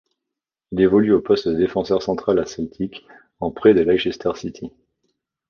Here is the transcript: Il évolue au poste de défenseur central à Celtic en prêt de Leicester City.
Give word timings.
Il 0.71 0.81
évolue 0.81 1.11
au 1.13 1.21
poste 1.21 1.47
de 1.47 1.53
défenseur 1.53 2.01
central 2.01 2.39
à 2.39 2.47
Celtic 2.47 3.05
en 3.39 3.51
prêt 3.51 3.75
de 3.75 3.81
Leicester 3.81 4.31
City. 4.33 4.71